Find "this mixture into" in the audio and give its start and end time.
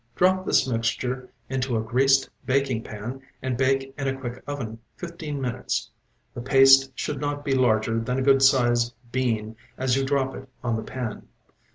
0.47-1.77